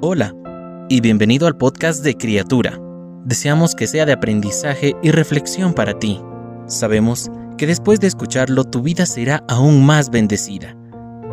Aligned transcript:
Hola 0.00 0.32
y 0.88 1.00
bienvenido 1.00 1.48
al 1.48 1.56
podcast 1.56 2.04
de 2.04 2.14
Criatura. 2.14 2.78
Deseamos 3.24 3.74
que 3.74 3.88
sea 3.88 4.06
de 4.06 4.12
aprendizaje 4.12 4.94
y 5.02 5.10
reflexión 5.10 5.74
para 5.74 5.98
ti. 5.98 6.22
Sabemos 6.66 7.32
que 7.56 7.66
después 7.66 7.98
de 7.98 8.06
escucharlo 8.06 8.62
tu 8.62 8.80
vida 8.80 9.06
será 9.06 9.42
aún 9.48 9.84
más 9.84 10.10
bendecida. 10.10 10.76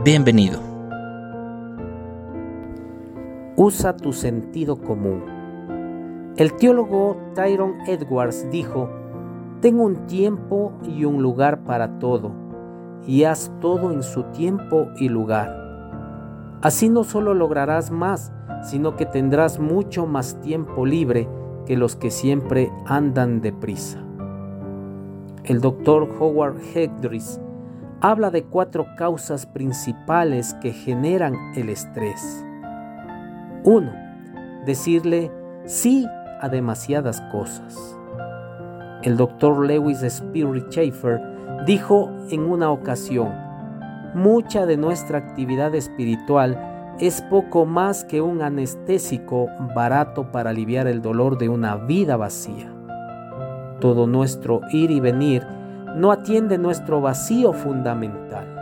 Bienvenido. 0.04 0.60
Usa 3.56 3.96
tu 3.96 4.12
sentido 4.12 4.82
común. 4.82 5.24
El 6.36 6.52
teólogo 6.56 7.18
Tyron 7.36 7.76
Edwards 7.86 8.50
dijo, 8.50 8.90
Tengo 9.62 9.84
un 9.84 10.08
tiempo 10.08 10.74
y 10.82 11.06
un 11.06 11.22
lugar 11.22 11.64
para 11.66 12.00
todo, 12.00 12.32
y 13.06 13.26
haz 13.26 13.52
todo 13.62 13.92
en 13.92 14.02
su 14.02 14.24
tiempo 14.32 14.88
y 14.98 15.08
lugar. 15.08 15.56
Así 16.64 16.90
no 16.90 17.04
solo 17.04 17.36
lograrás 17.36 17.92
más, 17.92 18.32
sino 18.66 18.96
que 18.96 19.06
tendrás 19.06 19.60
mucho 19.60 20.06
más 20.06 20.42
tiempo 20.42 20.86
libre 20.86 21.30
que 21.66 21.78
los 21.78 21.96
que 21.96 22.12
siempre 22.12 22.72
andan 22.86 23.42
deprisa. 23.42 24.04
El 25.44 25.62
doctor 25.62 26.10
Howard 26.20 26.58
Hedris 26.74 27.40
habla 28.02 28.32
de 28.32 28.44
cuatro 28.44 28.88
causas 28.98 29.46
principales 29.46 30.56
que 30.56 30.72
generan 30.74 31.36
el 31.56 31.70
estrés. 31.70 32.44
1. 33.64 33.92
Decirle 34.66 35.32
sí 35.66 36.06
a 36.42 36.50
demasiadas 36.50 37.22
cosas. 37.32 37.98
El 39.04 39.18
doctor 39.18 39.66
Lewis 39.66 40.02
Spirit 40.02 40.66
Schaefer 40.70 41.22
dijo 41.66 42.12
en 42.32 42.42
una 42.42 42.72
ocasión, 42.72 43.34
mucha 44.16 44.66
de 44.66 44.78
nuestra 44.78 45.20
actividad 45.20 45.76
espiritual 45.76 46.75
es 47.00 47.22
poco 47.24 47.66
más 47.66 48.06
que 48.06 48.22
un 48.22 48.42
anestésico 48.42 49.48
barato 49.76 50.32
para 50.32 50.52
aliviar 50.52 50.88
el 50.88 51.02
dolor 51.02 51.38
de 51.38 51.50
una 51.50 51.76
vida 51.76 52.16
vacía. 52.16 52.72
Todo 53.82 54.08
nuestro 54.08 54.62
ir 54.72 54.92
y 54.92 55.02
venir 55.02 55.46
no 55.96 56.12
atiende 56.12 56.58
nuestro 56.58 57.02
vacío 57.02 57.52
fundamental. 57.52 58.56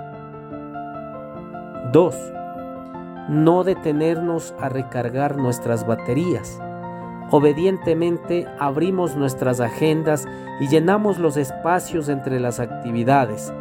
2. 1.92 2.16
No 3.30 3.64
detenernos 3.64 4.56
a 4.60 4.68
recargar 4.68 5.38
nuestras 5.38 5.86
baterías. 5.86 6.60
Obedientemente 7.30 8.48
abrimos 8.60 9.16
nuestras 9.16 9.60
agendas 9.60 10.28
y 10.60 10.68
llenamos 10.68 11.20
los 11.20 11.38
espacios 11.38 12.10
entre 12.10 12.40
las 12.40 12.60
actividades. 12.60 13.54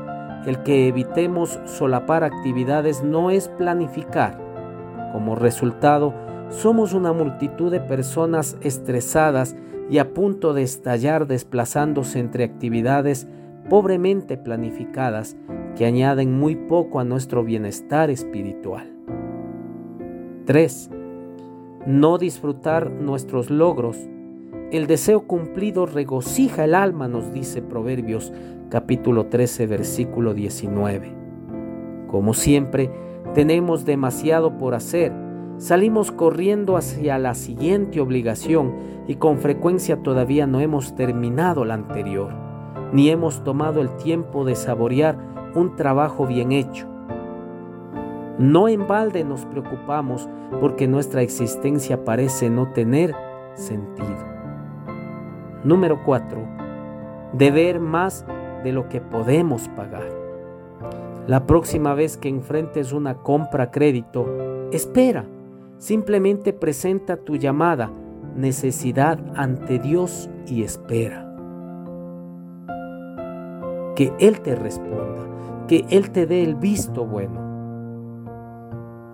El 0.47 0.63
que 0.63 0.89
evitemos 0.89 1.61
solapar 1.67 2.25
actividades 2.25 3.03
no 3.03 3.31
es 3.31 3.49
planificar, 3.49 4.42
como 5.13 5.35
resultado, 5.35 6.15
somos 6.49 6.95
una 6.95 7.13
multitud 7.13 7.71
de 7.71 7.81
personas 7.81 8.57
estresadas 8.63 9.57
y 9.91 9.99
a 9.99 10.15
punto 10.15 10.55
de 10.55 10.63
estallar 10.63 11.27
desplazándose 11.27 12.19
entre 12.19 12.45
actividades 12.45 13.27
pobremente 13.69 14.37
planificadas 14.37 15.37
que 15.77 15.87
añaden 15.87 16.39
muy 16.39 16.57
poco 16.57 17.01
a 17.01 17.05
nuestro 17.05 17.45
bienestar 17.45 18.11
espiritual. 18.11 18.91
3. 20.47 20.91
No 21.87 22.19
disfrutar 22.19 22.91
nuestros 22.91 23.51
logros. 23.51 23.97
El 24.71 24.87
deseo 24.87 25.27
cumplido 25.27 25.87
regocija 25.87 26.65
el 26.65 26.75
alma, 26.75 27.09
nos 27.09 27.33
dice 27.33 27.63
Proverbios 27.63 28.33
capítulo 28.71 29.27
13 29.27 29.67
versículo 29.67 30.33
19. 30.35 31.13
Como 32.09 32.35
siempre, 32.35 32.91
tenemos 33.35 33.85
demasiado 33.85 34.59
por 34.59 34.75
hacer. 34.75 35.13
Salimos 35.59 36.13
corriendo 36.13 36.77
hacia 36.77 37.19
la 37.19 37.35
siguiente 37.35 38.01
obligación 38.01 38.75
y 39.07 39.17
con 39.17 39.39
frecuencia 39.39 40.03
todavía 40.03 40.47
no 40.47 40.61
hemos 40.61 40.95
terminado 40.95 41.65
la 41.65 41.75
anterior, 41.75 42.33
ni 42.93 43.11
hemos 43.11 43.45
tomado 43.45 43.81
el 43.81 43.97
tiempo 43.97 44.45
de 44.45 44.55
saborear 44.55 45.17
un 45.55 45.77
trabajo 45.77 46.27
bien 46.27 46.53
hecho. 46.53 46.89
No 48.39 48.69
en 48.69 48.87
balde 48.87 49.25
nos 49.25 49.45
preocupamos 49.45 50.29
porque 50.61 50.89
nuestra 50.89 51.23
existencia 51.23 52.05
parece 52.05 52.51
no 52.51 52.73
tener 52.73 53.15
sentido. 53.55 54.33
Número 55.65 56.03
4. 56.05 56.41
Deber 57.35 57.79
más 57.79 58.27
de 58.65 58.73
lo 58.73 58.89
que 58.89 59.01
podemos 59.01 59.69
pagar. 59.69 60.22
La 61.29 61.47
próxima 61.47 61.95
vez 61.95 62.17
que 62.17 62.29
enfrentes 62.29 62.93
una 62.93 63.15
compra 63.19 63.65
a 63.65 63.71
crédito, 63.71 64.27
espera. 64.73 65.25
Simplemente 65.79 66.53
presenta 66.53 67.17
tu 67.17 67.37
llamada, 67.37 67.93
necesidad 68.37 69.21
ante 69.37 69.79
Dios 69.79 70.29
y 70.47 70.65
espera. 70.65 71.29
Que 73.95 74.13
Él 74.19 74.41
te 74.41 74.57
responda, 74.57 75.67
que 75.69 75.85
Él 75.91 76.11
te 76.11 76.27
dé 76.27 76.43
el 76.43 76.57
visto 76.57 77.07
bueno. 77.07 77.41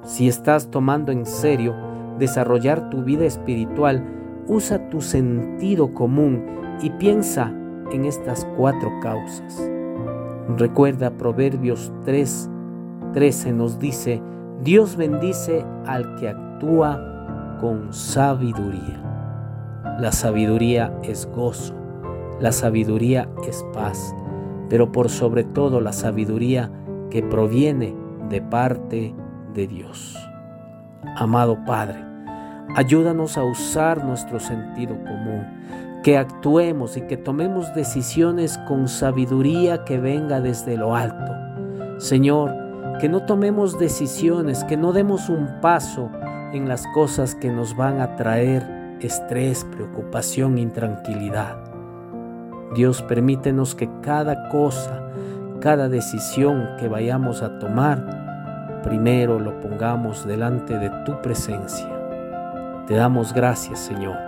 Si 0.03 0.29
estás 0.29 0.71
tomando 0.71 1.13
en 1.13 1.27
serio 1.27 1.75
desarrollar 2.19 2.89
tu 2.89 3.05
vida 3.05 3.27
espiritual, 3.27 4.03
usa 4.47 4.89
tu 4.89 5.03
sentido 5.03 5.93
común 5.93 6.43
y 6.81 6.89
piensa 6.91 7.53
en 7.93 8.07
estas 8.07 8.47
cuatro 8.57 8.91
causas. 9.03 9.71
Recuerda 10.57 11.11
Proverbios 11.11 11.93
3, 12.07 12.51
13 13.13 13.53
nos 13.53 13.79
dice, 13.79 14.23
Dios 14.63 14.97
bendice 14.97 15.63
al 15.85 16.17
que 16.17 16.31
actúa 16.31 17.59
con 17.61 17.93
sabiduría. 17.93 19.05
La 20.01 20.11
sabiduría 20.11 20.91
es 21.03 21.29
gozo, 21.35 21.75
la 22.41 22.53
sabiduría 22.53 23.29
es 23.47 23.63
paz, 23.75 24.15
pero 24.71 24.91
por 24.91 25.11
sobre 25.11 25.45
todo 25.45 25.83
la 25.83 25.93
sabiduría 25.93 26.71
que 27.11 27.23
proviene 27.23 27.95
de 28.31 28.41
parte 28.41 29.15
de 29.53 29.67
Dios. 29.67 30.17
Amado 31.17 31.59
Padre, 31.67 32.03
ayúdanos 32.75 33.37
a 33.37 33.45
usar 33.45 34.03
nuestro 34.03 34.41
sentido 34.41 34.97
común 35.05 35.47
que 36.09 36.17
actuemos 36.17 36.97
y 36.97 37.03
que 37.03 37.19
tomemos 37.19 37.75
decisiones 37.75 38.57
con 38.67 38.89
sabiduría 38.89 39.85
que 39.85 39.99
venga 39.99 40.41
desde 40.41 40.79
lo 40.79 40.97
alto. 40.97 41.35
Señor, 41.99 42.51
que 42.99 43.11
no 43.11 43.27
tomemos 43.27 43.79
decisiones, 43.79 44.65
que 44.65 44.79
no 44.79 44.95
demos 44.95 45.29
un 45.29 45.61
paso 45.61 46.09
en 46.55 46.67
las 46.67 46.87
cosas 46.95 47.35
que 47.35 47.53
nos 47.53 47.77
van 47.77 48.01
a 48.01 48.17
traer 48.17 48.63
estrés, 49.03 49.67
preocupación, 49.67 50.57
intranquilidad. 50.57 51.59
Dios, 52.75 53.03
permítenos 53.03 53.75
que 53.75 53.91
cada 54.01 54.49
cosa, 54.49 55.11
cada 55.61 55.91
decisión 55.91 56.71
que 56.81 56.89
vayamos 56.89 57.43
a 57.43 57.59
tomar, 57.59 58.81
primero 58.83 59.39
lo 59.39 59.61
pongamos 59.61 60.27
delante 60.27 60.79
de 60.79 60.89
tu 61.05 61.21
presencia. 61.21 61.87
Te 62.87 62.95
damos 62.95 63.35
gracias, 63.35 63.81
Señor 63.81 64.28